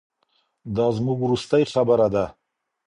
دا 0.75 0.87
زموږ 0.97 1.17
وروستۍ 1.21 1.63
خبره 1.73 2.07
ده. 2.13 2.25